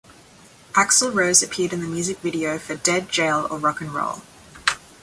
Axl 0.71 1.13
Rose 1.13 1.43
appeared 1.43 1.73
in 1.73 1.81
the 1.81 1.87
music 1.87 2.17
video 2.21 2.57
for 2.57 2.73
"Dead, 2.73 3.07
Jail 3.09 3.45
or 3.51 3.59
Rock 3.59 3.83
'N' 3.83 3.93
Roll". 3.93 4.23